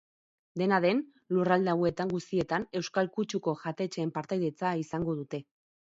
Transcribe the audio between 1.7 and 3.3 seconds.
hauetan guztietan euskal